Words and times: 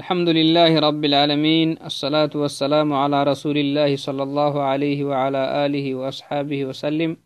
الحمد 0.00 0.28
لله 0.28 0.72
رب 0.88 1.04
العالمين 1.04 1.68
الصلاة 1.84 2.32
والسلام 2.34 2.92
على 2.92 3.18
رسول 3.22 3.56
الله 3.58 3.96
صلى 3.96 4.22
الله 4.22 4.54
عليه 4.62 5.04
وعلى 5.04 5.42
آله 5.66 5.86
وأصحابه 5.94 6.64
وسلم 6.64 7.16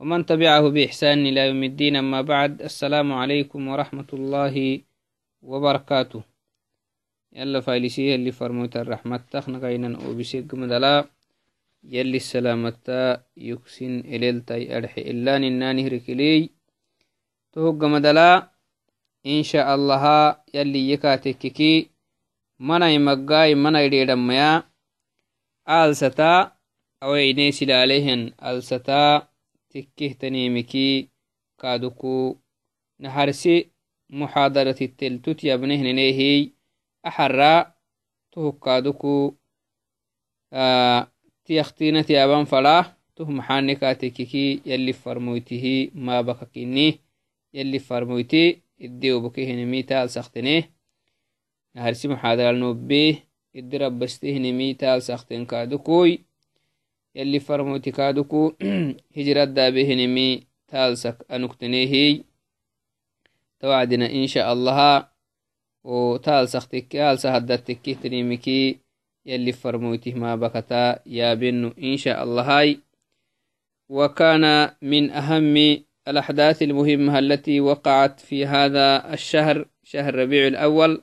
ومن 0.00 0.26
تبعه 0.26 0.64
بإحسان 0.68 1.26
إلى 1.26 1.40
يوم 1.48 1.62
الدين 1.64 1.96
أما 1.96 2.20
بعد 2.22 2.62
السلام 2.62 3.12
عليكم 3.12 3.60
ورحمة 3.68 4.10
الله 4.12 4.54
وبركاته 5.42 6.22
يلا 7.36 7.60
فايلسيه 7.60 8.14
اللي 8.14 8.32
فرموت 8.32 8.76
الرحمة 8.76 9.20
تخنق 9.30 9.64
أينا 9.64 9.98
وبسيق 10.08 10.54
مدلا 10.54 11.04
يلي 11.84 12.16
السلامة 12.16 12.86
يكسن 13.36 13.94
إليلتي 14.14 14.76
أرحي 14.76 15.00
إلا 15.10 15.38
نناني 15.38 15.88
ركلي 15.88 16.50
تهق 17.52 17.80
مدلا 17.84 18.57
إن 19.26 19.42
شاء 19.42 19.74
الله 19.74 20.36
يلي 20.54 20.90
يكاتككي 20.90 21.90
مناي 22.60 22.98
مقاي 22.98 23.54
مناي 23.54 23.88
ديدميا 23.88 24.62
آلستا 25.68 26.56
أو 27.02 27.14
إنيسل 27.14 27.70
عليهن 27.72 28.32
آلستا 28.42 29.28
تكيه 29.70 30.12
تنيمكي 30.12 31.08
كادوكو 31.58 32.36
نهارسي 33.00 33.70
محاضرة 34.10 34.76
التلتوت 34.82 35.44
يبنه 35.44 35.82
نيهي 35.92 36.52
أحرى 37.06 37.72
تهو 38.32 38.52
كادوكو 38.52 39.34
آه 40.52 41.12
تيختينة 41.44 42.06
يابان 42.10 42.44
فلا 42.44 42.98
تهو 48.80 49.20
محانكاتككي 49.20 49.42
يلي 49.42 49.72
فرمويته 49.72 49.74
ما 49.74 49.76
بككيني 49.76 49.78
يلي 49.78 49.78
فرمويتي 49.78 49.78
iddiobokehini 49.78 49.82
taal 49.90 50.08
sakteneh 50.08 50.62
naharsi 51.74 52.08
maxaadaral 52.08 52.58
nobbeh 52.62 53.14
iddi 53.58 53.78
rabbastehini 53.78 54.74
taal 54.74 55.00
sakten 55.00 55.46
kaadukoy 55.50 56.10
yalli 57.14 57.40
farmoti 57.40 57.92
kaaduku 57.92 58.40
hijraddabehinimi 59.16 60.46
taalsak 60.70 61.24
anuktenehiy 61.28 62.22
tawacdina 63.58 64.06
insha 64.20 64.46
allaha 64.52 64.92
o 65.84 66.18
taalsaktekke 66.26 67.02
aalsa 67.02 67.32
haddatekehtenimiki 67.34 68.58
yalli 69.24 69.52
farmoytih 69.52 70.14
maabakata 70.22 71.00
yaabenu 71.04 71.68
insha 71.76 72.20
allahay 72.24 72.78
وكان 73.88 74.70
من 74.82 75.10
أهم 75.10 75.56
الأحداث 76.08 76.62
المهمة 76.62 77.18
التي 77.18 77.60
وقعت 77.60 78.20
في 78.20 78.46
هذا 78.46 79.14
الشهر 79.14 79.68
شهر 79.84 80.14
ربيع 80.14 80.46
الأول 80.46 81.02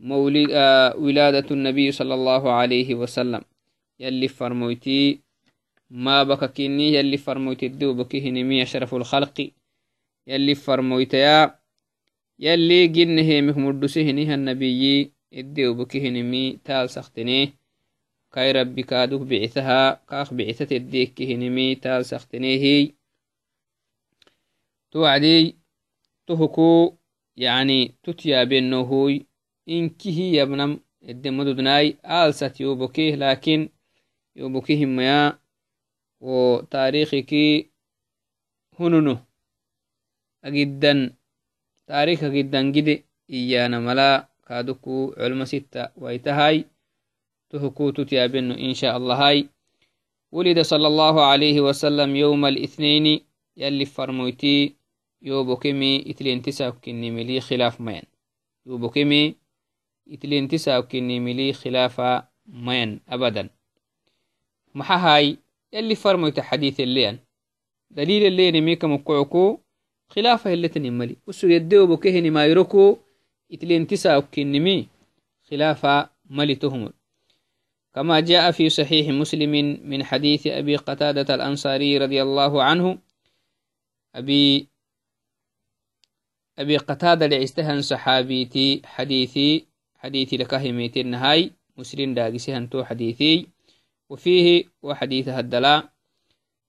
مولد 0.00 0.48
آه 0.52 0.96
ولادة 0.96 1.46
النبي 1.50 1.92
صلى 1.92 2.14
الله 2.14 2.52
عليه 2.52 2.94
وسلم. 2.94 3.40
يلي 4.00 4.28
فرمويتي 4.28 5.20
ما 5.90 6.22
بككيني 6.22 6.94
يلي 6.94 7.16
فرمويتي 7.16 7.66
الدو 7.66 7.94
بكهنمي 7.94 8.62
أشرف 8.62 8.94
الخلق. 8.94 9.50
يلي 10.26 10.54
فرمويتيا 10.54 11.58
يلي 12.38 12.86
جنه 12.86 13.40
مهمدسهنها 13.40 14.34
النبي 14.34 15.12
الدو 15.32 15.74
بكهنمي 15.74 16.58
تال 16.64 16.90
سختنيه 16.90 17.48
كاي 18.32 18.52
ربي 18.52 18.82
كادوك 18.82 19.22
بعثها 19.22 20.00
كاخ 20.08 20.34
بعثة 20.34 20.76
الديك 20.76 21.14
كهنمي 21.14 21.74
تال 21.74 22.04
سختنيه 22.04 22.97
توعدي 24.90 25.56
تهكو 26.26 26.94
يعني 27.36 27.94
تتيابنهوي 28.02 29.26
إنكه 29.68 30.18
يبنم 30.20 30.80
الدمدودناي 31.08 31.96
آلست 32.04 32.60
يوبكيه 32.60 33.14
لكن 33.14 33.68
يوبكيه 34.36 34.86
ميا 34.86 35.38
وتاريخك 36.20 37.34
هننو 38.80 39.18
أجدا 40.44 41.14
تاريخ 41.86 42.24
جدا 42.24 42.62
جد 42.70 43.02
إيانا 43.30 43.78
ملا 43.80 44.28
كادوكو 44.48 45.14
علم 45.16 45.44
ستة 45.44 45.88
ويتهاي. 45.96 46.64
تهكو 47.50 47.90
تتيابنو 47.90 48.54
إن 48.54 48.74
شاء 48.74 48.96
الله 48.96 49.28
هاي. 49.28 49.48
ولد 50.32 50.60
صلى 50.60 50.86
الله 50.86 51.24
عليه 51.24 51.60
وسلم 51.60 52.16
يوم 52.16 52.46
الاثنين 52.46 53.20
يلي 53.56 53.84
فرمويتي. 53.84 54.74
خلاف 61.52 62.00
مين 62.46 63.00
أبدا 63.08 63.50
محاهاي 64.74 65.38
يلي 65.72 65.94
فرمويت 65.94 66.40
حديث 66.40 66.80
الليان 66.80 67.18
دليل 67.90 68.26
الليان 68.26 68.60
ميكا 68.60 68.86
مقعكو 68.86 69.58
خلافة 70.08 70.52
اللي 70.52 70.68
ملي 70.90 71.16
وسو 71.26 71.48
يديو 71.48 71.86
بكهني 71.86 72.30
ما 72.30 72.46
يركو 72.46 72.98
إتلينتساوكني 73.52 74.60
مي 74.60 74.88
خلافة 75.50 76.10
ملي 76.30 76.54
تهمل 76.54 76.92
كما 77.94 78.20
جاء 78.20 78.50
في 78.50 78.68
صحيح 78.68 79.08
مسلم 79.08 79.50
من 79.90 80.04
حديث 80.04 80.46
أبي 80.46 80.76
قتادة 80.76 81.34
الأنصاري 81.34 81.98
رضي 81.98 82.22
الله 82.22 82.62
عنه 82.62 82.98
أبي 84.14 84.68
أبي 86.58 86.76
قتادة 86.76 87.26
لعستهن 87.26 87.82
صحابيتي 87.82 88.82
حديثي 88.84 89.66
حديثي 89.96 90.36
لكهميتي 90.36 91.00
النهاي 91.00 91.52
مسلم 91.76 92.14
داقسهن 92.14 92.70
تو 92.70 92.84
حديثي. 92.84 93.46
وفيه 94.10 94.64
وحديث 94.82 95.28
الدلاء 95.28 95.88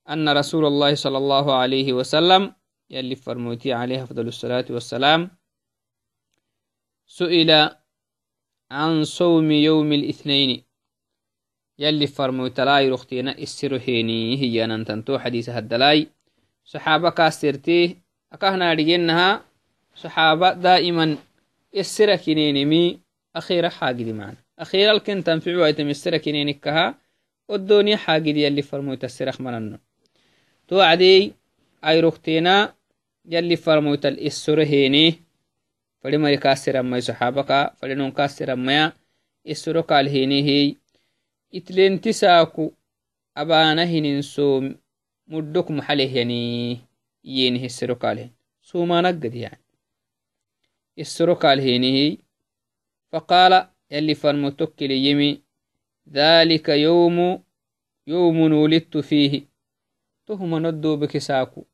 أن 0.08 0.28
رسول 0.28 0.64
الله 0.66 0.94
صلى 0.94 1.18
الله 1.18 1.54
عليه 1.54 1.92
وسلم 1.92 2.52
يلي 2.90 3.14
فرموتي 3.14 3.72
عليه 3.72 4.02
أفضل 4.02 4.28
الصلاة 4.28 4.64
والسلام 4.70 5.30
سئل 7.06 7.50
عن 8.70 9.04
صوم 9.04 9.50
يوم 9.50 9.92
الاثنين. 9.92 10.62
يلي 11.78 12.06
فرموت 12.06 12.60
لا 12.60 12.80
يرختينا 12.80 13.38
السرهيني 13.38 14.38
هي 14.42 14.66
ننتنتو 14.66 15.18
حديث 15.18 15.48
الدلاي 15.48 16.06
صحابة 16.64 17.10
كاسترتي 17.10 17.96
أكهنا 18.32 18.72
رجينها 18.72 19.49
صحابة 20.02 20.52
دائما 20.52 21.16
السرة 21.76 22.16
كنينمي 22.16 23.00
أخيرا 23.36 23.68
حاجدي 23.68 24.12
معنا 24.12 24.36
أخيرا 24.58 24.92
الكن 24.92 25.24
تنفعوا 25.24 25.66
أيتم 25.66 25.88
السرة 25.88 26.16
كنينكها 26.16 26.94
والدنيا 27.48 27.96
حاجدي 27.96 28.42
يلي 28.42 28.62
فرموت 28.62 29.04
السرخ 29.04 29.40
مننو 29.40 29.78
توعدي 30.68 31.32
أي 31.84 32.00
رختينا 32.00 32.74
يلي 33.24 33.56
فرموت 33.56 34.06
السرة 34.06 34.64
هيني 34.64 35.14
فلما 36.02 36.30
يكاسر 36.30 36.80
أما 36.80 37.00
صحابك 37.00 37.72
فلنون 37.76 38.10
كاسر 38.10 38.52
أما 38.52 38.92
السرة 39.48 39.80
قال 39.80 40.08
هيني 40.08 40.42
هي. 40.42 40.76
إتلين 41.54 42.00
تساكو 42.00 42.72
أبانا 43.36 43.84
هنين 43.84 44.22
سوم 44.22 44.76
مدك 45.28 45.70
محله 45.70 46.16
يعني 46.16 46.78
ينهي 47.24 47.66
السرو 47.66 47.94
قاله 47.94 48.30
سوما 48.62 49.00
نقد 49.00 49.34
يعني. 49.34 49.69
السرو 51.00 51.34
قال 51.34 51.60
هينه 51.60 52.16
فقال 53.12 53.66
يلي 53.90 54.14
فرمتك 54.14 54.82
ليمي 54.82 55.42
ذلك 56.12 56.68
يوم 56.68 57.42
يوم 58.06 58.52
ولدت 58.52 58.96
فيه. 58.98 59.50
تهم 60.26 60.66
ندو 60.66 60.96
بكساكو 60.96 61.64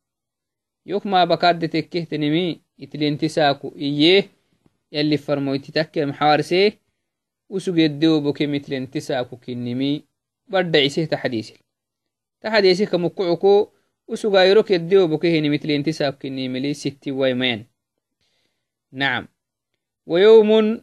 يوك 0.87 1.07
ما 1.07 1.25
بكاد 1.25 1.69
تكيه 1.69 2.05
تنمي 2.05 2.61
إتلين 2.81 3.29
ساكو 3.29 3.73
إيه 3.77 4.29
يلي 4.93 5.17
فرمويتي 5.17 5.73
تكي 5.73 6.05
محارسيه 6.05 6.79
وسوق 7.49 7.79
يدو 7.79 8.21
بكي 8.21 8.47
مثل 8.47 9.03
ساكو 9.03 9.37
كنمي 9.37 10.05
نعم. 18.97 19.29
ويوم 20.07 20.81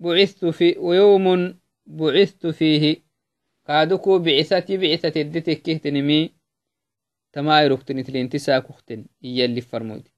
بعثت 0.00 0.44
في 0.44 0.78
ويوم 0.78 1.58
بعثت 1.86 2.46
فيه. 2.46 3.04
كادوكو 3.66 4.18
بعثتي 4.18 4.76
بعثة 4.76 5.20
الدتك 5.20 5.62
كهتنمي 5.62 6.34
تمايرك 7.32 7.82
تنتل 7.82 8.16
انتساك 8.16 8.70
اختن 8.70 9.04
إيا 9.24 9.44
اللي 9.44 9.60
فرمود 9.60 10.08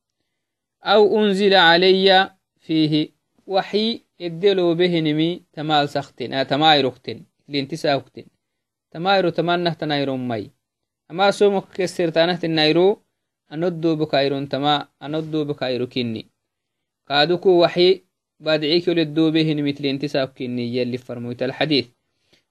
أو 0.83 1.19
أنزل 1.19 1.55
علي 1.55 2.31
فيه. 2.61 3.13
وحي 3.47 4.01
إدلو 4.21 4.75
بهنمي 4.75 5.45
تمال 5.53 5.89
سختن. 5.89 6.33
آه 6.33 6.43
تمايركتن 6.43 7.25
لانتساكتن 7.49 8.25
تمايرو 8.91 9.29
تمنه 9.29 9.73
تنايرو 9.73 10.17
مي. 10.17 10.51
ama 11.09 11.33
somok 11.33 11.67
kesirtanahtinairu 11.77 12.87
anoddo 13.53 13.97
bakairun 13.97 14.49
tama 14.49 14.89
anoddo 15.01 15.45
bakairu 15.45 15.87
kinni 15.87 16.23
kaaduku 17.09 17.61
waxi 17.63 18.07
بادعيك 18.41 18.89
للدوبهن 18.89 19.65
مثل 19.65 19.87
انتساب 19.87 20.29
كني 20.29 20.77
يلي 20.77 20.99
فرموت 20.99 21.43
الحديث. 21.43 21.87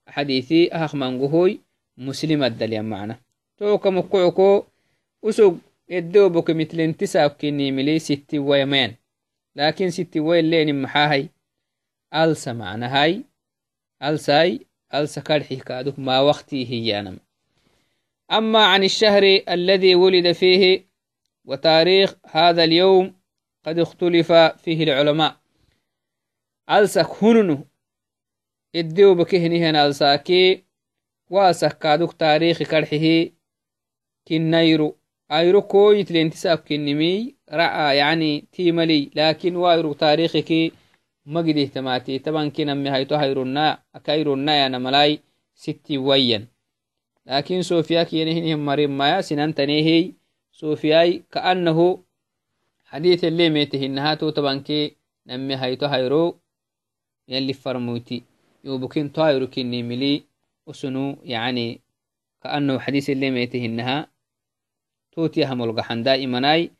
حديثي 0.07 0.67
أخ 0.67 0.95
منقهوي 0.95 1.59
مسلم 1.97 2.43
الدليل 2.43 2.83
معنا. 2.83 3.19
توك 3.57 3.87
مقعكو 3.87 4.63
أسوق 5.23 5.57
الدوبك 5.91 6.51
مثل 6.51 6.79
انتساب 6.79 7.29
كني 7.29 7.71
ملي 7.71 7.99
ستي 7.99 8.39
ويمان 8.39 8.93
لكن 9.55 9.89
ستي 9.89 10.19
وين 10.19 10.49
لين 10.49 10.81
محاهي. 10.81 11.27
ألسى 12.13 12.53
معنا 12.53 13.03
هاي. 13.03 13.23
ألساي. 14.03 14.59
ألسى 14.93 15.21
كرحي 15.21 15.55
كادوك 15.55 15.99
ما 15.99 16.19
وقتي 16.19 16.69
هيانم 16.69 17.19
أما 18.31 18.65
عن 18.65 18.83
الشهر 18.83 19.23
الذي 19.49 19.95
ولد 19.95 20.31
فيه 20.31 20.85
وتاريخ 21.45 22.15
هذا 22.31 22.63
اليوم 22.63 23.13
قد 23.65 23.79
اختلف 23.79 24.31
فيه 24.31 24.83
العلماء. 24.83 25.35
ألسك 26.69 27.23
هننو؟ 27.23 27.67
إديو 28.75 29.15
بكهنهن 29.15 29.75
ألساكي 29.75 30.63
واسك 31.29 31.77
كادوك 31.77 32.13
تاريخ 32.13 32.63
كرحه. 32.63 33.31
كنيرو 34.27 34.95
أيرو 35.31 35.61
كويت 35.61 36.11
لانتساب 36.11 36.57
كنمي 36.57 37.35
رأى 37.51 37.97
يعني 37.97 38.47
تيملي 38.51 39.11
لكن 39.15 39.55
وأيرو 39.55 39.93
تاريخك 39.93 40.71
مجد 41.25 41.57
اهتماتي. 41.57 42.19
طبعا 42.19 42.49
كنا 42.49 42.73
مهيتو 42.73 43.15
هيرونا 43.15 43.83
أكايرونا 43.95 44.55
يا 44.55 44.67
نملاي 44.67 45.19
ستي 45.55 45.97
وين. 45.97 46.47
لكن 47.25 47.61
صوفيا 47.61 48.03
كينهن 48.03 48.59
مريم 48.59 48.97
مايا 48.97 49.21
سنان 49.21 49.55
تنيهي 49.55 50.11
صوفياي 50.51 51.23
كأنه 51.31 52.03
يلي 57.29 57.53
فرموتي 57.53 58.23
يوبكين 58.63 59.09
طايرو 59.09 59.47
كني 59.47 59.83
ملي 59.83 60.23
وسنو 60.67 61.17
يعني 61.23 61.81
كأنه 62.43 62.79
حديث 62.79 63.09
اللي 63.09 63.31
ميتهنها 63.31 64.07
توتي 65.11 65.45
همولغحن 65.45 66.03
دائمناي 66.03 66.71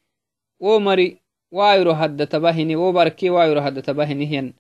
ومري 0.60 1.18
وايرو 1.52 1.92
هد 1.92 2.28
تباهني 2.28 2.76
وبركي 2.76 3.30
وايرو 3.30 3.60
هد 3.60 3.82
تباهني 3.82 4.28
هين 4.28 4.54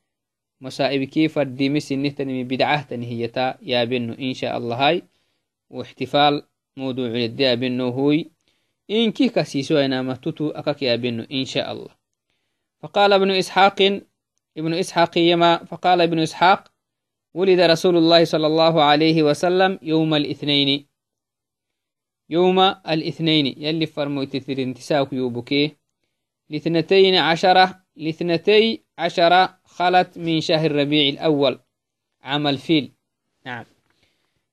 مصائب 0.61 1.03
كيف 1.03 1.39
الديمي 1.39 1.79
سنه 1.79 2.43
بدعه 2.43 2.83
تنهيتا 2.83 3.57
يا 3.61 3.83
بنو 3.83 4.13
إن 4.13 4.33
شاء 4.33 4.57
الله 4.57 4.87
هاي 4.87 5.03
واحتفال 5.69 6.43
موضوع 6.77 7.07
الديا 7.07 7.55
بنو 7.55 7.89
هوي 7.89 8.34
إن 8.91 9.11
كي 9.11 9.29
كسيسو 9.29 9.77
أنا 9.77 10.01
متوتو 10.01 10.49
أكاك 10.49 10.81
يا 10.81 10.95
بنو 10.95 11.23
إن 11.31 11.45
شاء 11.45 11.71
الله. 11.71 11.95
فقال 12.79 13.13
ابن 13.13 13.31
إسحاق 13.31 13.81
ابن 14.57 14.73
إسحاق 14.73 15.17
يما 15.17 15.65
فقال 15.65 16.01
ابن 16.01 16.19
إسحاق 16.19 16.71
ولد 17.33 17.59
رسول 17.59 17.97
الله 17.97 18.25
صلى 18.25 18.47
الله 18.47 18.83
عليه 18.83 19.23
وسلم 19.23 19.79
يوم 19.81 20.13
الاثنين. 20.13 20.87
يوم 22.29 22.59
الاثنين 22.59 23.45
يلي 23.57 23.85
فرموت 23.85 24.49
انتساك 24.49 25.13
يوبكي 25.13 25.75
لاثنتين 26.49 27.15
عشرة 27.15 27.83
لاثنتي 27.95 28.83
عشرة 28.97 29.59
خلت 29.63 30.17
من 30.17 30.41
شهر 30.41 30.71
ربيع 30.71 31.09
الأول. 31.09 31.59
عام 32.21 32.47
الفيل 32.47 32.91
نعم. 33.45 33.65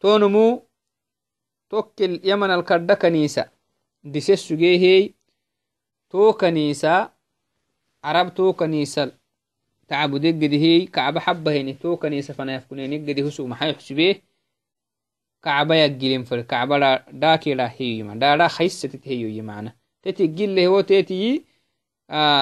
تونمو 0.00 0.62
توكل 1.70 2.20
يمن 2.24 2.50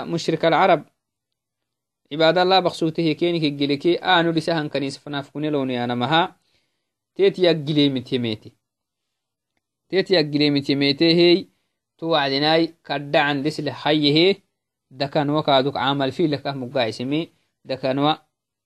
مشرك 0.04 0.44
العرب. 0.44 0.84
عباد 2.12 2.38
الله 2.38 2.60
بخصوته 2.60 3.12
كينك 3.12 3.44
الجلكي 3.44 3.94
آنو 3.96 4.30
لسهن 4.30 4.68
كنيسة 4.68 5.00
فنا 5.00 5.18
يفكني 5.18 5.50
لوني 5.50 5.84
أنا 5.84 5.94
مها. 5.94 6.36
تتي 7.14 7.42
يقلي 7.42 7.88
متيميتي 7.88 8.52
تتي 9.88 10.14
يقلي 10.14 10.50
متيميتي 10.50 11.14
هي 11.14 11.46
توعدناي 11.98 12.74
كدا 12.84 13.18
عن 13.18 13.42
دسل 13.42 13.70
حيه 13.70 14.36
دكان 14.90 15.30
وكادوك 15.30 15.76
عمل 15.76 16.12
فيه 16.12 16.26
لك 16.26 16.46
مقايسمي 16.46 17.32
دكانوا 17.64 18.14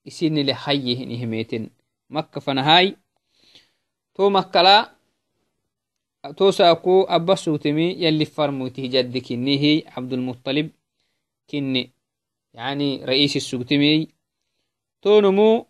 isini 0.04 0.42
le 0.42 0.52
hayye 0.52 0.94
hinihimeten 0.94 1.70
makka 2.08 2.40
fanahay 2.40 2.96
to 4.14 4.30
makkala 4.30 4.94
to 6.36 6.52
saaku 6.52 7.06
abba 7.08 7.36
suutemi 7.36 7.94
yalli 8.02 8.26
farmuyti 11.52 11.82
jaddi 11.82 11.92
kinnihi 11.92 11.92
abdulmuطalib 11.92 11.92
kinni 11.92 11.92
yani 12.52 13.06
raisi 13.06 13.40
sugtemi 13.40 14.08
tonumu 15.00 15.66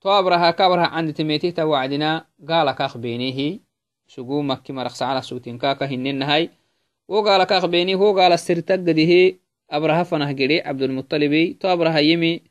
to 0.00 0.10
abraha 0.10 0.52
ka 0.52 0.66
abraha 0.66 0.90
canditemeti 0.90 1.52
ta 1.52 1.66
wacdina 1.66 2.26
gaala 2.38 2.74
kaaq 2.74 2.96
benihi 2.96 3.60
sugu 4.06 4.42
makki 4.42 4.72
maraqsacala 4.72 5.22
sugtinkaka 5.22 5.86
hinnenahay 5.86 6.48
wo 7.08 7.22
gaala 7.22 7.46
kaaq 7.46 7.66
beni 7.70 7.94
ho 7.94 8.12
gaala 8.12 8.36
sirtaggadihi 8.36 9.38
abraha 9.68 10.04
fanah 10.04 10.34
gede 10.34 10.62
abdulmuطalibi 10.64 11.54
to 11.54 11.68
abraha 11.68 12.00
yemi 12.00 12.42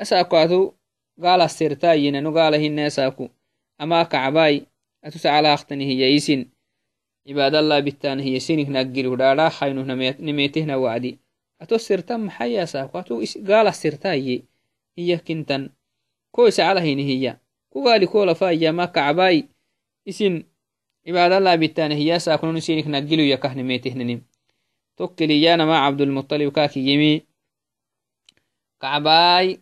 asakuatu 0.00 0.74
gala 1.18 1.48
sertayinanu 1.48 2.32
gala 2.32 2.58
hina 2.58 2.86
asaku 2.86 3.30
ama 3.78 4.04
kacbai 4.04 4.66
atu 5.02 5.18
sacalaaqtani 5.18 5.86
hiyaisin 5.86 6.50
cibaadallah 7.26 7.82
bitan 7.82 8.20
hiyasinik 8.20 8.68
naggiri 8.68 9.08
hudhadha 9.08 9.50
haynu 9.50 9.84
nimetehna 10.18 10.78
wacdi 10.78 11.18
ato 11.58 11.78
sirta 11.78 12.18
maxayasako 12.18 12.94
ato 12.98 13.14
sirtaye 13.72 14.44
iya 14.96 15.18
kintan. 15.18 15.70
Ko 16.32 16.48
isacalahini 16.48 17.04
hiya. 17.04 17.40
Kugaali 17.72 18.06
kolafayama 18.06 18.86
kacbai 18.88 19.48
isin 20.04 20.44
cibada 21.04 21.40
laabitane 21.40 21.94
hiyasakunon 21.94 22.56
isinik 22.56 22.86
nagiluya 22.86 23.38
kahnemetehnenim 23.38 24.20
tokkiliyanama 24.96 25.76
cabdulmuطalib 25.84 26.50
kakiyimi 26.50 27.22
kacbai 28.82 29.60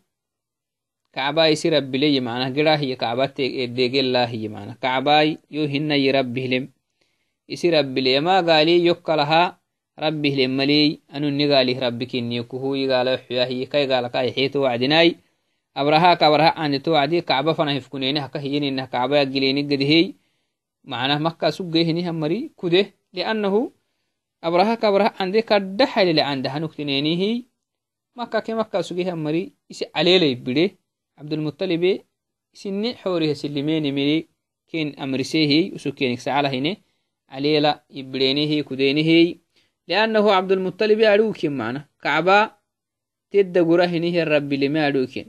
kacbai 1.12 1.52
isi 1.52 1.70
rabbileye 1.70 2.20
manah 2.20 2.50
gida 2.54 2.76
hiye 2.76 2.96
kacbadeegela 2.96 4.30
kacbai 4.80 5.38
yo 5.50 5.66
hinayi 5.66 6.12
rabbihlem 6.12 6.70
isi 7.46 7.70
rabbileyama 7.70 8.42
gaali 8.42 8.86
yokkalaha 8.86 9.58
rabbihlem 9.96 10.52
maley 10.56 11.00
anuni 11.08 11.46
galih 11.46 11.78
rabbi 11.78 12.06
kiniyekuhuyi 12.06 12.86
gala 12.86 13.18
xuyahiye 13.18 13.66
kai 13.66 13.86
gala 13.86 14.10
ka 14.10 14.26
ixeto 14.26 14.60
wacdinai 14.66 15.16
abraha 15.74 16.16
ka 16.18 16.26
abraha 16.26 16.56
anito 16.56 16.92
wacdi 16.92 17.22
kacba 17.22 17.54
fana 17.54 17.72
hifkuneni 17.72 18.18
haka 18.20 18.38
hiyeninah 18.38 18.90
kacba 18.90 19.18
yagileni 19.22 19.62
gadihey 19.62 20.14
macnah 20.84 21.18
makka 21.20 21.52
suggeehiniha 21.52 22.12
mari 22.12 22.50
kude 22.56 22.94
liannahu 23.14 23.72
abraha 24.42 24.76
ka 24.76 24.88
abraha 24.88 25.14
ande 25.18 25.42
kadda 25.42 25.86
haylele 25.86 26.22
ande 26.22 26.48
hanuktinenihi 26.48 27.46
makka 28.14 28.42
ke 28.42 28.54
makka 28.54 28.82
sugeha 28.82 29.16
mari 29.16 29.52
isi 29.68 29.84
caleley 29.94 30.34
bide 30.34 30.78
cabdulmuطalibe 31.16 32.04
isini 32.54 32.94
xoorihe 33.00 33.34
silimeni 33.34 33.90
miri 33.92 34.18
ken 34.70 34.94
amrisehi 34.98 35.72
usukenik 35.76 36.20
sacalahine 36.20 36.82
calela 37.30 37.82
ibidenihi 37.88 39.43
kudenihi 39.86 39.88
liannahu 39.88 40.28
cabdulmuطalibe 40.28 41.08
aduuken 41.08 41.52
mana 41.52 41.88
kacba 41.98 42.56
tedda 43.30 43.64
gurahinihe 43.64 44.24
rabbileme 44.24 44.80
aduuken 44.80 45.26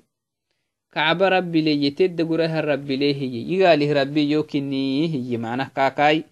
kacba 0.90 1.30
rabbileye 1.30 1.92
tedda 1.92 2.24
guraha 2.24 2.62
rabbilehiye 2.62 3.44
yigalih 3.52 3.94
rabbi 3.94 4.32
yo 4.32 4.44
kinihiye 4.44 5.38
manah 5.38 5.70
kakai 5.74 6.24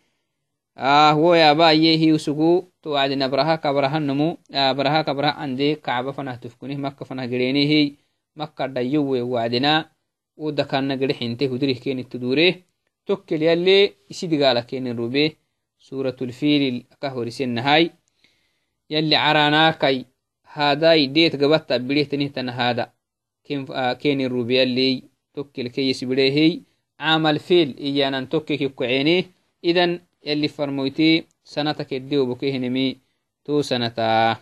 ah 0.76 1.14
wo 1.16 1.36
yabaye 1.36 1.98
hiusugu 1.98 2.72
to 2.82 2.92
wacdin 2.92 3.22
abraha 3.22 3.58
kabrahanmu 3.58 4.38
abraha 4.54 5.04
kabrah 5.04 5.38
ande 5.38 5.76
kacba 5.76 6.14
fanah 6.14 6.40
tufkunih 6.40 6.78
makka 6.78 7.06
fanah 7.06 7.28
gerenehi 7.28 7.98
makka 8.36 8.68
dhayowe 8.68 9.22
wacdina 9.22 9.90
udakanna 10.38 10.98
gere 10.98 11.14
xinte 11.14 11.48
hudrih 11.48 11.78
kenitudure 11.80 12.64
tokkel 13.06 13.42
yalle 13.42 13.94
isidigala 14.10 14.64
kenin 14.66 14.98
يلي 18.90 19.16
عراناكي 19.16 20.06
هاداي 20.54 21.08
ديت 21.08 21.44
قبطة 21.44 21.78
بليه 21.78 22.04
تنهتن 22.04 22.50
هادا. 22.50 22.92
كين, 23.44 23.66
آه، 23.72 23.98
الروبي 24.06 24.64
اللي 24.64 25.04
توكي 25.34 25.62
الكيس 25.62 26.04
بليهي 26.04 26.60
عامل 27.00 27.40
فيل 27.40 27.78
إيانا 27.78 28.26
توكي 28.26 28.58
كيكو 28.58 28.84
عينيه 28.84 29.24
إذن 29.64 30.00
يلي 30.26 30.48
فرمويتي 30.48 31.24
سنتك 31.44 31.94
الديو 31.94 32.26
بكيه 32.26 32.58
نمي 32.58 32.98
تو 33.46 33.62
سنتا. 33.62 34.38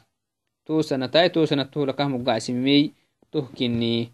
تو 0.66 0.82
سنتا 0.82 1.28
تو 1.28 1.46
سنتا 1.46 1.72
تو 1.72 1.86
لكه 1.86 2.08
مقاسمي. 2.08 2.92
توكيني 3.32 4.12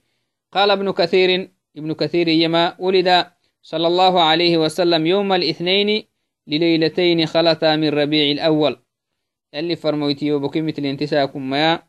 قال 0.52 0.72
ابن 0.72 0.92
كثير 0.92 1.50
ابن 1.78 1.94
كثير 1.94 2.28
يما 2.28 2.76
ولد 2.80 3.26
صلى 3.64 3.88
الله 3.88 4.22
عليه 4.22 4.58
وسلم 4.58 5.06
يوم 5.06 5.34
الاثنين 5.34 6.04
لليلتين 6.48 7.26
خلتا 7.26 7.76
من 7.76 7.90
ربيع 7.90 8.32
الأول. 8.32 8.80
يلي 9.58 9.76
فرمويتي 9.76 10.32
وبكي 10.32 10.62
مثل 10.62 10.86
انتساكم 10.86 11.50
ما 11.50 11.84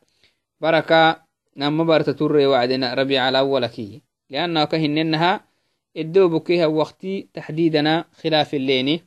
بركة 0.60 1.22
نما 1.56 1.84
برت 1.84 2.10
تري 2.10 2.46
وعدنا 2.46 2.94
ربيع 2.94 3.28
الأول 3.28 3.66
كي. 3.66 4.02
لأنه 4.30 4.64
كهننها 4.64 5.48
الدو 5.96 6.28
بكيها 6.28 6.66
وقتي 6.66 7.28
تحديدنا 7.34 8.04
خلاف 8.12 8.54
الليني. 8.54 9.02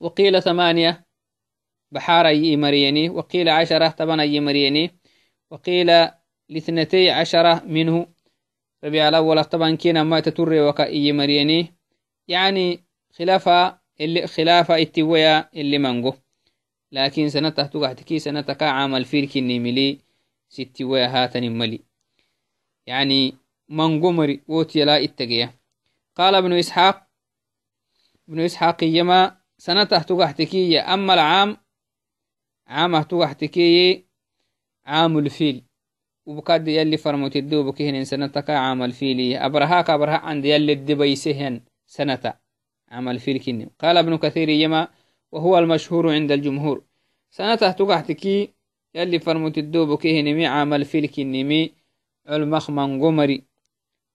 وقيل 0.00 0.42
ثمانية 0.42 1.06
بحار 1.92 2.26
أي 2.26 2.56
مريني. 2.56 3.10
وقيل 3.10 3.48
عشرة 3.48 3.88
طبعا 3.88 4.20
أي 4.20 4.40
مريني. 4.40 4.90
وقيل 5.50 5.86
لاثنتي 6.48 7.10
عشرة 7.10 7.64
منه 7.64 8.06
ربيع 8.84 9.08
الأول 9.08 9.44
طبعا 9.44 9.76
كينا 9.76 10.04
ما 10.04 10.20
تتري 10.20 10.60
وكا 10.60 10.86
إي 10.86 11.12
مريني. 11.12 11.74
يعني 12.28 12.84
خلافة 13.12 13.78
اللي 14.00 14.26
خلافة 14.26 14.82
اتويا 14.82 15.50
اللي 15.54 15.78
منغو. 15.78 16.14
لكن 16.92 17.28
سنته 17.28 17.66
تقعتكي 17.66 18.18
سنتك 18.18 18.62
عمل 18.62 19.04
فيل 19.04 19.28
كني 19.28 19.58
ملي 19.58 19.98
ستويا 20.48 21.06
هاتني 21.06 21.48
ملي 21.48 21.80
يعني 22.86 23.34
منغو 23.68 24.10
مري 24.12 24.40
ووتي 24.48 24.84
لا 24.84 25.04
اتقيا. 25.04 25.54
قال 26.16 26.34
ابن 26.34 26.52
إسحاق 26.52 27.08
ابن 28.28 28.40
إسحاق 28.40 28.84
يما 28.84 29.36
سنته 29.58 30.02
تقعتكي 30.02 30.80
أما 30.80 31.14
العام 31.14 31.56
عامه 32.66 33.02
تقعتكي 33.02 34.04
عام 34.86 35.18
الفيل. 35.18 35.64
وبكاد 36.26 36.68
يلي 36.68 36.96
فرموت 36.96 37.36
الدو 37.36 37.70
بكهن 37.70 38.04
سنتك 38.04 38.50
عام 38.50 38.82
الفيل. 38.82 39.36
أبرهاك 39.36 39.90
يما 45.32 45.42
وهو 45.42 45.58
المشهور 45.58 46.10
عند 46.12 46.32
الجمهور. 46.32 46.84
سنته 47.30 47.72
تقعتكي 47.72 48.48
يلي 48.94 49.18
فرموت 49.18 49.58
الدو 49.58 49.86
بكهن 49.86 50.34
مي 50.34 50.46
عام 50.46 50.74
الفيل 50.74 51.06
كنمي 51.06 51.72
علمخ 52.26 52.70
من 52.70 53.02
قمري 53.02 53.44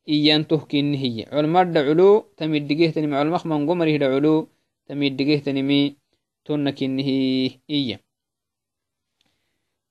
إيان 0.09 0.47
تهكين 0.47 0.93
هي 0.93 1.25
علمر 1.31 1.77
علو 1.77 2.19
تميد 2.37 2.67
دقيهتنمي 2.67 3.15
علمخ 3.15 3.45
من 3.45 3.69
قمري 3.69 4.05
علو 4.05 4.47
تميد 4.87 5.17
دقيهتنمي 5.17 5.95
تنكنه 6.45 7.09
إيا 7.69 7.99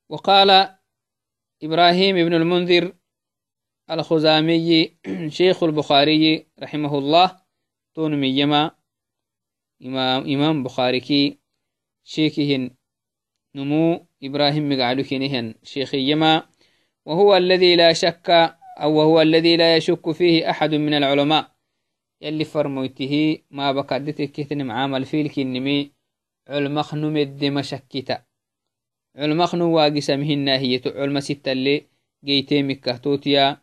وقال 0.09 0.77
إبراهيم 1.63 2.17
بن 2.17 2.35
المنذر 2.35 2.93
الخزامي 3.91 4.97
شيخ 5.39 5.63
البخاري 5.63 6.47
رحمه 6.63 6.99
الله 6.99 7.41
تون 7.95 8.21
ميما. 8.21 8.82
إمام 9.83 10.63
بخاري 10.63 11.39
شيخهن 12.05 12.71
نمو 13.55 14.07
إبراهيم 14.23 14.69
مقعدكنهن 14.69 15.55
شيخيما 15.63 16.43
وهو 17.05 17.37
الذي 17.37 17.77
لا 17.77 17.93
شك 17.93 18.31
أو 18.79 18.93
وهو 18.99 19.21
الذي 19.23 19.57
لا 19.57 19.77
يشك 19.77 20.11
فيه 20.11 20.51
أحد 20.51 20.75
من 20.75 20.95
العلماء. 20.95 21.53
يلي 22.23 22.45
فرمويته 22.45 23.39
ما 23.51 23.73
بكدتك 23.73 24.33
كتن 24.33 24.67
معامل 24.67 25.05
فيلك 25.05 25.39
النمي 25.39 25.93
علمخ 26.49 26.95
نمد 26.95 27.45
مشكتا 27.45 28.23
علمخنو 29.17 29.77
waagisamhinna 29.77 30.59
hiyeto 30.59 30.91
culma 30.91 31.21
sittalle 31.21 31.87
geytemikahtotiya 32.25 33.61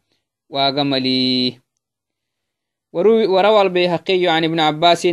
waagamali 0.49 1.59
وروى 2.93 3.61
البيهقي 3.61 4.27
عن 4.27 4.43
ابن 4.43 4.59
عباس 4.59 5.07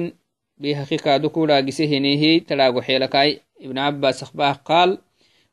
بيهقي 0.59 0.97
كادو 0.97 1.29
كودا 1.29 1.61
جسهنيه 1.61 2.41
تلاقو 2.41 2.81
حيلكاي. 2.81 3.41
ابن 3.61 3.79
عباس 3.79 4.23
أخباه 4.23 4.53
قال 4.53 4.99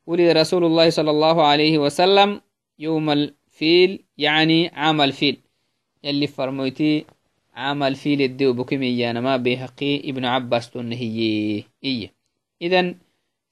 ولد 0.07 0.37
رسول 0.37 0.63
الله 0.65 0.89
صلى 0.89 1.11
الله 1.11 1.47
عليه 1.47 1.77
وسلم 1.77 2.41
يوم 2.79 3.09
الفيل 3.09 4.03
يعني 4.17 4.67
عام 4.67 5.01
الفيل. 5.01 5.37
يلي 6.03 6.27
فرميتي 6.27 7.05
عام 7.53 7.83
الفيل 7.83 8.21
الدو 8.21 8.53
بكمي 8.53 9.13
ما 9.13 9.37
بيهقي 9.37 10.09
ابن 10.09 10.25
عباس 10.25 10.69
تنهي 10.71 11.63
إيه. 11.83 12.11
إذن 12.61 12.95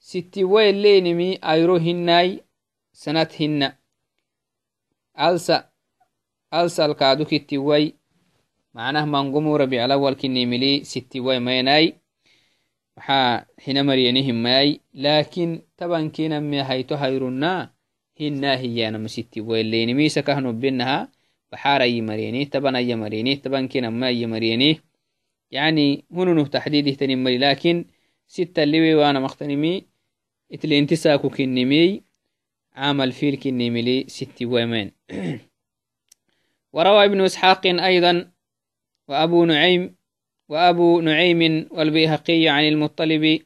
sittiwaelenimi 0.02 1.38
ayro 1.42 1.78
hinai 1.78 2.42
sanat 2.92 3.32
hina 3.38 3.78
معناه 8.74 9.06
منقومو 9.06 9.56
ربيع 9.56 9.86
الأول 9.86 10.14
كني 10.14 10.46
ملي 10.46 10.84
ستي 10.84 11.20
وي 11.20 11.40
ميناي 11.40 12.02
وحا 12.98 13.46
حين 13.60 13.86
مريانيهم 13.86 14.44
ماي. 14.44 14.82
لكن 14.94 15.62
طبعا 15.78 16.08
كينا 16.08 16.40
ما 16.40 16.72
هاي 16.72 16.84
تهيرونا 16.84 17.74
هنا 18.20 18.58
هي 18.58 18.88
أنا 18.88 18.98
مستي 18.98 19.42
وي. 19.42 19.62
اللي 19.62 19.86
نمي 19.86 20.10
كهنو 20.10 20.54
بينها 20.54 21.12
بحار 21.52 21.82
أي 21.82 22.02
مريني. 22.02 22.46
طبعا 22.46 22.78
أي 22.78 22.96
مريني. 22.96 23.36
طبعا 23.36 23.66
كينا 23.68 23.90
ما 23.90 24.08
أي 24.08 24.26
مريني. 24.26 24.82
يعني 25.52 26.06
هنو 26.12 26.34
نو 26.34 26.46
تحديده 26.46 26.92
تنمري 26.92 27.38
لكن 27.38 27.86
ستة 28.28 28.64
اللي 28.64 28.96
وأنا 28.96 29.20
مختنمي 29.20 29.86
اتلي 30.54 30.80
انتساكو 30.80 31.30
كني 31.30 31.66
مي. 31.66 32.04
عامل 32.74 33.12
فيل 33.12 33.36
كني 33.36 33.70
ملي 33.70 34.06
ستي 34.08 34.46
واي 34.46 34.92
وروى 36.74 37.06
ابن 37.06 37.22
إسحاق 37.22 37.68
أيضا 37.68 38.32
وأبو 39.12 39.46
نعيم 39.46 39.96
وأبو 40.50 41.02
نعيم 41.02 41.68
والبيهقي 41.72 42.48
عن 42.48 42.64
المطلب 42.64 43.40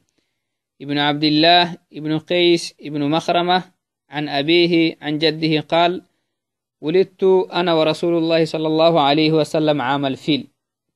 ابن 0.81 0.97
عبد 0.97 1.23
الله 1.23 1.77
ابن 1.93 2.19
قيس 2.19 2.75
ابن 2.81 3.09
مخرمة 3.09 3.63
عن 4.09 4.29
أبيه 4.29 4.97
عن 5.01 5.17
جده 5.17 5.59
قال 5.59 6.01
ولدت 6.81 7.23
أنا 7.53 7.73
ورسول 7.73 8.17
الله 8.17 8.45
صلى 8.45 8.67
الله 8.67 9.01
عليه 9.01 9.31
وسلم 9.31 9.81
عام 9.81 10.05
الفيل. 10.05 10.47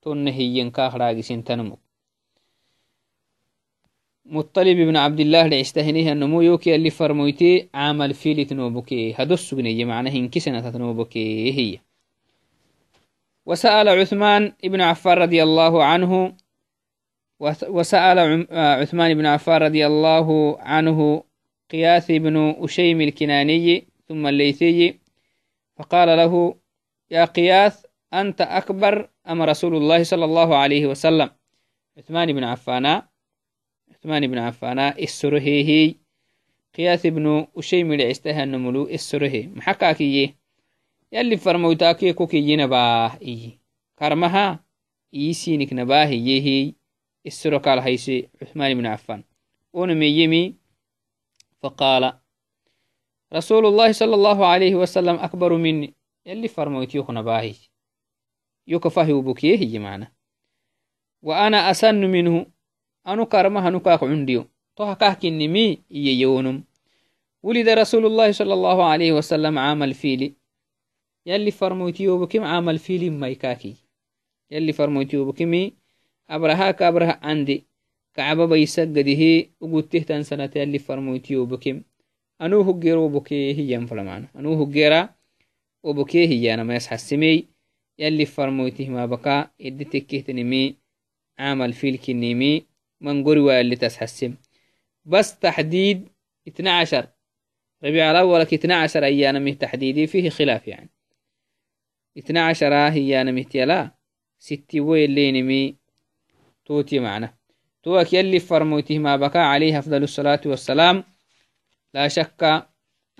تنهي 0.01 0.43
ينكاخ 0.59 0.95
راقسين 0.95 1.43
تنمو 1.43 1.77
مطلب 4.25 4.77
بن 4.77 4.97
عبد 4.97 5.19
الله 5.19 5.47
لعستهنيه 5.47 6.11
النمو 6.11 6.41
يوكي 6.41 6.75
اللي 6.75 6.89
فرمويتي 6.89 7.69
عمل 7.73 8.13
فيلي 8.13 8.45
تنوبكي. 8.45 9.13
هدوس 9.17 9.49
سجنية 9.49 9.85
معناه 9.85 10.11
إنكسنة 10.11 10.69
تنوبكي 10.69 11.53
هي. 11.57 11.88
وسأل 13.49 13.89
عثمان 13.89 14.53
بن 14.63 14.81
عفان 14.81 15.17
رضي 15.17 15.43
الله 15.43 15.83
عنه 15.83 16.35
وسأل 17.69 18.47
عثمان 18.51 19.13
بن 19.13 19.25
عفان 19.25 19.61
رضي 19.61 19.87
الله 19.87 20.59
عنه 20.59 21.23
قياث 21.71 22.11
بن 22.11 22.55
أشيم 22.59 23.01
الكناني 23.01 23.87
ثم 24.07 24.27
الليثي 24.27 24.99
فقال 25.75 26.17
له 26.17 26.55
يا 27.11 27.25
قياث 27.25 27.85
أنت 28.13 28.41
أكبر 28.41 29.09
أم 29.29 29.41
رسول 29.41 29.75
الله 29.75 30.03
صلى 30.03 30.25
الله 30.25 30.55
عليه 30.55 30.85
وسلم؟ 30.85 31.29
عثمان 31.97 32.33
بن 32.33 32.43
عفان 32.43 33.01
عثمان 33.91 34.27
بن 34.27 34.37
عفان 34.37 34.79
السرهي 34.79 35.95
قياس 36.77 37.07
بن 37.07 37.47
أشيم 37.57 37.93
لعستها 37.93 38.43
النملو 38.43 38.87
السرهي 38.87 39.47
محكاكي. 39.55 40.38
إيه 43.21 43.59
كرمها 43.99 44.63
إيسينك 45.13 45.73
نباه 45.73 46.05
يهي 46.09 46.73
السرقال 47.25 47.79
هيسي 47.79 48.29
عثمان 48.41 48.73
بن 48.73 48.85
عفان 48.85 49.23
ونمي 49.73 50.05
يمي 50.07 50.55
فقال 51.61 52.13
رسول 53.33 53.65
الله 53.65 53.91
صلى 53.91 54.15
الله 54.15 54.45
عليه 54.45 54.75
وسلم 54.75 55.15
أكبر 55.15 55.53
مني 55.53 55.93
يلي 56.25 56.47
فرموت 56.47 56.95
يوك 56.95 57.09
نباهي 57.09 57.55
يوك 58.67 58.87
فهي 58.87 59.13
وبكيه 59.13 59.79
معنا 59.79 60.11
وأنا 61.21 61.71
أسن 61.71 61.95
منه 62.11 62.45
anu 63.09 63.25
karma 63.25 63.61
hanukaak 63.61 63.99
cundiyo 63.99 64.45
toha 64.75 64.95
kahkinimi 64.95 65.81
iyeyewonum 65.89 66.63
ولد 67.43 67.69
رسول 67.69 68.05
الله 68.05 68.31
صلى 68.31 68.53
الله 68.53 68.83
عليه 68.83 69.11
وسلم 69.11 69.59
عام 69.59 69.83
الفيل 69.83 70.33
يلي 71.29 71.51
فرموتيو 71.51 72.19
بكم 72.25 72.43
عام 72.43 72.69
الفيل 72.69 73.11
مايكاكي؟ 73.11 73.75
يلي 74.51 74.73
فرموتيو 74.73 75.31
بكمي 75.31 75.73
أبرها 76.29 76.71
كأبرها 76.71 77.19
عندي. 77.23 77.67
كعبة 78.13 78.45
بيسجده 78.45 79.49
وقلته 79.61 79.99
تن 79.99 80.23
سنة 80.23 80.51
يلي 80.55 80.79
فرموتيو 80.79 81.45
بكم 81.45 81.81
أنو 82.41 82.61
هجيرو 82.61 83.07
بكي 83.07 83.53
هي 83.53 83.77
معنا 83.77 84.27
أنو 84.35 84.63
هجيرا 84.63 85.09
وبكي 85.83 86.27
هي 86.27 86.53
أنا 86.53 86.63
ما 86.63 86.75
يسحسمي 86.75 87.47
يلي 87.99 88.25
فرموتيه 88.25 88.89
ما 88.89 89.05
بكا 89.05 89.51
إدتك 89.61 90.15
تنمي 90.15 90.75
عام 91.39 91.61
الفيل 91.61 91.97
كنيمي 91.97 92.65
من 93.01 93.23
قروة 93.23 93.61
اللي 93.61 93.75
تسحسم 93.75 94.35
بس 95.05 95.39
تحديد 95.39 96.09
12 96.47 97.07
ربيع 97.83 98.11
الأول 98.11 98.41
12 98.41 99.03
أيام 99.03 99.53
تحديدي 99.53 100.07
فيه 100.07 100.29
خلاف 100.29 100.67
يعني. 100.67 100.89
12 102.17 102.73
هي 102.73 103.21
أنا 103.21 103.31
مهتيلا 103.31 103.91
ستي 104.39 104.79
ويلينمي 104.79 105.75
توتي 106.65 106.99
معنا. 106.99 107.33
توك 107.83 108.13
يلي 108.13 108.39
فرموته 108.39 108.99
ما 108.99 109.15
بكى 109.15 109.39
عليه 109.39 109.79
أفضل 109.79 110.03
الصلاة 110.03 110.41
والسلام. 110.45 111.03
لا 111.93 112.07
شك 112.07 112.67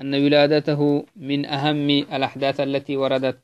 أن 0.02 0.16
ولادته 0.16 1.06
من 1.16 1.46
أهم 1.46 1.90
الأحداث 1.90 2.60
التي 2.60 2.98
وردت 2.98 3.44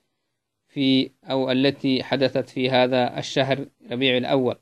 في 0.68 1.12
أو 1.24 1.52
التي 1.52 2.04
حدثت 2.04 2.50
في 2.50 2.70
هذا 2.70 3.20
الشهر 3.20 3.68
ربيع 3.92 4.18
الأول. 4.18 4.56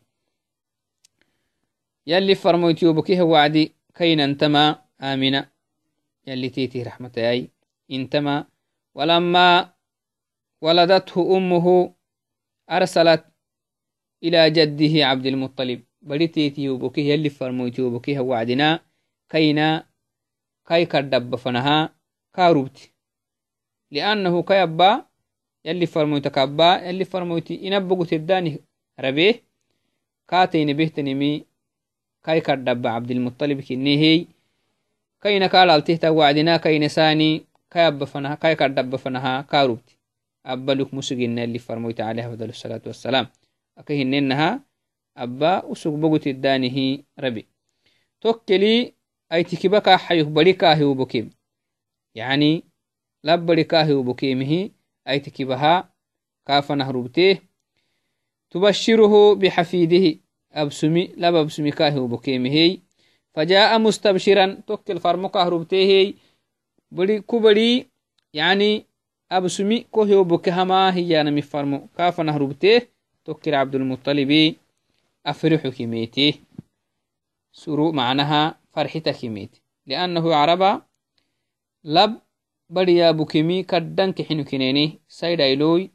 يلي 2.08 2.36
فرموتيو 2.36 2.94
بكيه 2.94 3.22
وعدي 3.22 3.76
كين 3.96 4.20
انتما 4.20 4.82
آمنة. 5.02 5.50
يلي 6.28 6.50
تيتي 6.50 6.84
رحمة 6.84 7.12
أي 7.18 7.50
انتما 7.92 8.46
ولما 8.96 9.73
ولدته 10.64 11.38
أمه 11.38 11.94
أرسلت 12.72 13.24
إلى 14.24 14.50
جده 14.50 14.94
عبد 15.06 15.26
المطلب. 15.26 15.84
بڑي 16.04 16.28
تيتي 16.28 16.70
وبكيه 16.70 17.14
يلي 17.14 17.30
فرموتيو 17.30 17.90
بكيه 17.90 18.20
وعدنا 18.20 18.80
كينا 19.30 19.88
كاي 20.68 20.86
كردب 20.86 21.36
فنها 21.36 21.96
كاروبتي 22.34 22.94
لأنه 23.92 24.44
كيبا 24.44 25.06
يلي 25.66 25.86
فرمويت 25.86 26.28
كابا 26.28 26.90
يلي 26.90 27.06
فرمويتي 27.06 27.68
إنبقو 27.68 28.04
تداني 28.04 28.60
ربيه 29.00 29.44
كاتين 30.28 30.78
بهتنمي 30.78 31.46
كاي 32.24 32.42
كردب 32.42 32.88
عبد 32.88 33.12
المطلب 33.12 33.62
كنيهي 33.62 34.28
كاين 35.22 35.44
قال 35.44 35.70
التهتا 35.70 36.10
وعدنا 36.10 36.58
كاين 36.58 36.88
ساني 36.88 37.46
كيب 37.72 38.04
فنها 38.04 38.36
كاي 38.36 38.56
كردب 38.56 38.96
فنها 38.96 39.42
كاروبتي 39.42 39.93
أبلك 40.46 40.94
مسجن 40.94 41.40
اللي 41.40 41.60
فرمويت 41.60 42.02
عليه 42.02 42.28
أفضل 42.28 42.50
الصلاة 42.50 42.82
والسلام. 42.86 43.28
أكهننها 43.78 44.64
أبا 45.18 45.72
أسوق 45.72 45.96
بقوت 46.00 46.28
الدانه 46.28 47.04
ربي. 47.20 47.48
توكلي 48.22 48.94
أي 49.34 49.44
تكبكا 49.44 49.98
حيوك 49.98 50.28
بريكا 50.28 50.74
هو 50.84 50.94
بكيم 50.94 51.30
يعني 52.16 52.64
لبريكا 53.24 53.94
هو 53.94 54.04
بكيمه 54.04 54.70
أي 55.08 55.20
تكبها 55.20 55.94
كافا 56.46 56.76
نهربته 56.76 57.40
تبشره 58.50 59.36
بحفيده 59.36 60.20
أبسمي 60.52 61.08
لب 61.18 61.36
أبسمي 61.36 61.72
كاهو 61.72 62.08
بكيمه 62.08 62.78
فجاء 63.36 63.80
مستبشرا 63.80 64.62
توكل 64.68 65.00
فرمكا 65.00 65.40
هربته 65.44 66.14
بدي 66.92 67.22
كبري 67.22 67.88
يعني 68.34 68.86
أبسمي 69.38 69.80
كوهو 69.80 70.24
بكهما 70.24 70.96
هي 70.96 71.22
أنا 71.22 71.32
مفرمو 71.32 71.88
كافا 71.98 72.24
نهربته 72.24 72.82
توكل 73.26 73.56
عبد 73.56 73.76
المطلب 73.76 74.56
أفرح 75.26 75.68
كميته 75.68 76.34
سرو 77.52 77.92
معناها 77.92 78.60
فرحتك 78.74 79.26
ميت 79.26 79.58
لأنه 79.86 80.36
عربا 80.36 80.82
لب 81.84 82.22
بديا 82.70 83.12
بكمي 83.12 83.64
كدن 83.64 84.12
كحنو 84.12 84.44
كنيني 84.44 85.00
سايدايلوي 85.08 85.92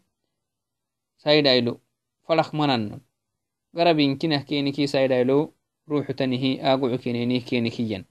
سايدايلو 1.18 1.80
فرح 2.22 2.54
منن 2.54 3.00
غرب 3.76 3.98
يمكنه 3.98 4.42
كينكي 4.42 4.86
سايدايلو 4.86 5.54
روح 5.88 6.10
تنهي 6.10 6.60
آقع 6.60 6.96
كنيني 6.96 7.40
كينكيا 7.40 8.04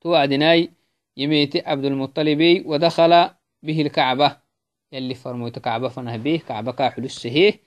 توعدناي 0.00 0.70
به 3.66 3.80
الكعبة 3.82 4.36
يلي 4.92 5.14
فرموت 5.14 5.58
كعبة 5.58 5.88
فنه 5.88 6.16
به 6.16 6.42
كعبة 6.48 6.72
كاحل 6.72 7.04
السهيه 7.04 7.60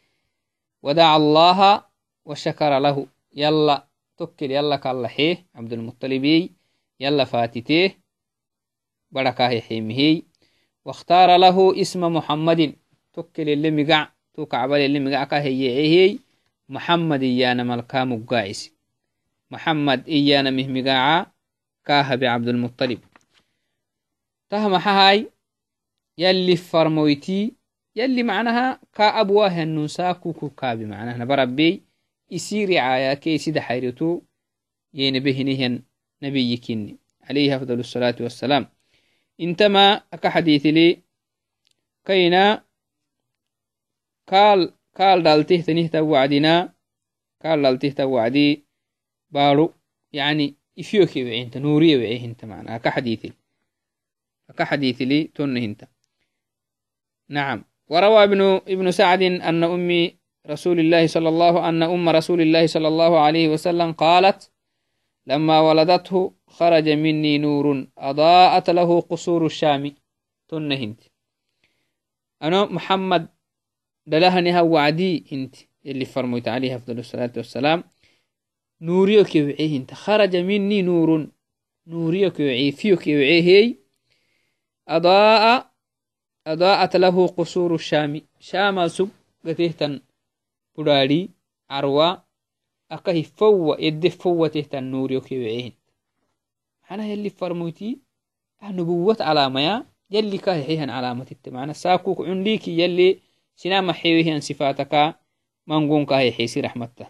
ودعا 0.83 1.17
الله 1.17 1.83
وشكر 2.25 2.79
له 2.79 3.07
يلا 3.33 3.87
تكل 4.17 4.51
يلا 4.51 4.75
كالحيه 4.75 5.45
عبد 5.55 5.73
المطلب 5.73 6.49
يلا 6.99 7.23
فاتته 7.23 7.91
بركاه 9.11 9.59
حيمه. 9.59 10.21
واختار 10.85 11.37
له 11.37 11.81
اسم 11.81 12.01
محمد 12.15 12.75
تكل 13.13 13.49
اللي 13.49 13.71
مقع 13.71 14.09
تو 14.33 14.45
كعبل 14.45 14.79
اللي 14.79 14.99
مقع 14.99 15.23
كهي 15.23 16.19
محمد 16.69 17.23
إيانا 17.23 17.63
ملكا 17.63 18.03
مقاعس. 18.03 18.71
محمد 19.51 20.07
إيانا 20.07 20.51
مهمقاعا 20.51 21.25
كاها 21.85 22.15
بعبد 22.15 22.47
المطلب. 22.47 22.99
تهم 24.49 24.73
هاي 24.73 25.29
يلي 26.19 26.55
فرمويتي 26.55 27.55
يلي 27.95 28.23
معناها 28.23 28.81
كأبواه 28.93 29.63
النساكو 29.63 30.33
كوكابي 30.33 30.85
معناها. 30.85 31.17
نبربي 31.17 31.83
يسير 32.31 32.69
رعايا 32.69 33.13
كي 33.13 33.37
سيد 33.37 33.59
حيرتو 33.59 34.21
نبي 36.23 36.57
كني 36.57 36.97
عليه 37.23 37.55
أفضل 37.55 37.79
الصلاة 37.79 38.15
والسلام. 38.19 38.67
إنتما 39.41 40.03
أكا 40.13 40.29
حديث 40.29 40.65
لي 40.65 41.03
كينا 42.05 42.65
قال 44.27 44.73
قال 44.97 45.23
دالته 45.23 45.61
تنيه 45.61 45.91
وعدنا 46.01 46.73
قال 47.43 47.61
دالته 47.61 47.89
توعدي 47.89 48.65
بارو. 49.29 49.73
يعني 50.13 50.55
إفيوكي 50.79 51.23
وعي 51.23 51.41
انت 51.41 51.57
نورية 51.57 51.97
وعيه 51.97 52.25
انت 52.25 52.45
معنا 52.45 52.75
أكا 52.75 52.89
حديث 52.89 53.25
أكا 54.49 54.65
حديث 54.65 55.01
لي 55.01 55.23
تنه 55.23 55.65
انت 55.65 55.87
نعم. 57.29 57.63
وروى 57.87 58.23
ابن 58.23 58.41
ابن 58.67 58.91
سعد 58.91 59.21
أن 59.21 59.63
أمي 59.63 60.19
رسول 60.47 60.79
الله 60.79 61.07
صلى 61.07 61.29
الله 61.29 61.69
أن 61.69 61.83
أم 61.83 62.09
رسول 62.09 62.41
الله 62.41 62.67
صلى 62.67 62.87
الله 62.87 63.19
عليه 63.19 63.49
وسلم 63.49 63.91
قالت 63.91 64.51
لما 65.27 65.59
ولدته 65.59 66.33
خرج 66.47 66.89
مني 66.89 67.37
نور 67.37 67.87
أضاءت 67.97 68.69
له 68.69 69.01
قصور 69.01 69.45
الشام. 69.45 69.95
تنهنت 70.47 71.01
أنا 72.41 72.65
محمد 72.65 73.27
دلهنها 74.05 74.61
وعدي 74.61 75.25
انت 75.33 75.55
اللي 75.85 76.05
فرميت 76.05 76.47
عليه 76.47 76.75
أفضل 76.75 76.99
الصلاة 76.99 77.31
والسلام. 77.37 77.83
نوريك 78.81 79.35
يوعيه 79.35 79.77
انت 79.77 79.93
خرج 79.93 80.35
مني 80.35 80.81
نور. 80.81 81.27
نوريك 81.87 82.39
يوعيه 82.39 82.71
فيك 82.71 83.07
يوعيه 83.07 83.75
أضاء 84.87 85.68
أضاءت 86.49 86.95
له 86.95 87.27
قصور 87.27 87.75
الشام. 87.75 88.21
شام 88.39 88.87
سب 88.87 89.09
قتهتن 89.45 90.01
بداري 90.77 91.29
عروا 91.69 92.15
أكه 92.91 93.21
فوة 93.21 93.77
يد 93.79 94.07
فوة 94.07 94.47
تهتن 94.47 94.83
نوريك 94.83 95.31
يوعيه 95.31 95.71
أنا 96.91 97.05
يلي 97.05 97.29
فرموتي 97.29 97.99
نبوة 98.63 99.17
علامة 99.19 99.85
يلي 100.11 100.37
كاهيهن 100.37 100.89
علامة 100.89 101.27
التمعنى 101.31 101.73
ساكوك 101.73 102.21
عنديك 102.21 102.67
يلي 102.67 103.19
سنام 103.55 103.91
حيوهن 103.91 104.39
صفاتك 104.39 105.15
منقون 105.67 106.05
كاهي 106.05 106.31
حيسي 106.31 106.61
رحمته. 106.61 107.07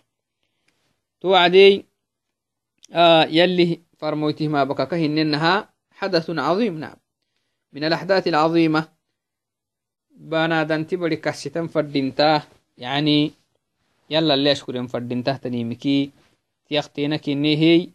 توعدي 1.21 1.85
آه 2.93 3.23
يلي 3.23 3.81
فرموته 3.97 4.47
ما 4.47 4.63
بكاك 4.63 4.93
إنها 4.93 5.73
حدث 5.91 6.29
عظيم. 6.29 6.79
نعم. 6.79 6.95
من 7.73 7.83
الأحداث 7.83 8.27
العظيمة 8.27 8.98
بانا 10.19 10.63
دانتي 10.63 10.95
بدي 10.95 11.15
كسيتن 11.15 11.67
فردينتا. 11.67 12.41
يعني 12.77 13.31
يلا 14.09 14.33
اللي 14.33 14.51
أشكر 14.51 14.87
فردينتا 14.87 15.37
تنيمكي. 15.37 16.11
تيختينا 16.69 17.17
كني 17.17 17.57
هي. 17.57 17.89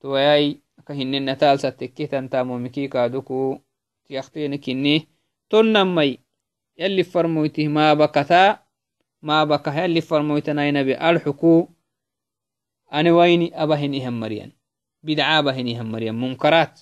توياي 0.00 0.58
كهنن 0.88 1.30
نتال 1.30 1.60
ستكي 1.60 2.06
تنتامو 2.06 2.58
مكي 2.58 2.88
كادوكو. 2.88 3.58
تيختينا 4.08 4.56
كني 4.56 5.06
تنمي 5.50 6.18
يلي 6.78 7.02
فرموته 7.02 7.68
ما 7.68 7.94
بكتا. 7.94 8.58
ما 9.22 9.44
بكا. 9.44 9.84
يلي 9.84 10.00
فرموتنا 10.00 10.70
نبي 10.70 11.10
ألحكو. 11.10 11.68
أنا 12.92 13.12
ويني 13.12 13.62
أبهن 13.62 13.94
إهم 14.00 14.20
مريان. 14.20 14.52
بدعة 15.02 15.38
أبهن 15.38 15.68
إهم 15.68 15.92
مريان. 15.92 16.14
منكرات. 16.20 16.80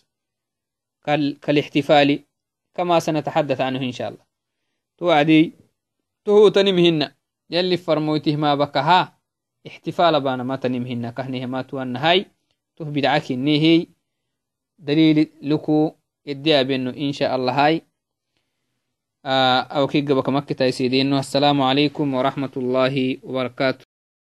كال... 1.05 1.41
كالاحتفال 1.41 2.19
كما 2.75 2.99
سنتحدث 2.99 3.61
عنه 3.61 3.81
إن 3.83 3.93
شاء 3.93 4.09
الله. 4.09 4.34
توعدي 4.99 5.53
تهو 6.25 6.49
تنمهن 6.49 7.11
يلي 7.51 7.77
فرموته 7.77 8.37
ما 8.37 8.55
بكها 8.55 9.19
احتفال 9.67 10.21
بانا 10.21 10.43
ما 10.43 10.57
تنمهن 10.57 11.11
كهنه 11.11 11.47
ما 11.47 11.63
توان 11.63 11.97
هاي. 11.97 12.27
ته 12.77 12.85
بدعك 12.85 13.33
هي. 13.33 13.87
دليل 14.79 15.29
لكو 15.43 15.93
اديا 16.29 16.63
بانه 16.63 16.91
إن 16.91 17.13
شاء 17.13 17.37
الله 17.37 17.67
هاي. 17.67 17.83
آه 19.25 19.61
أو 19.61 19.87
كي 19.87 20.01
قبك 20.01 20.29
مكة 20.29 20.69
السلام 21.19 21.63
عليكم 21.63 22.15
ورحمة 22.15 22.53
الله 22.57 23.19
وبركاته. 23.23 23.94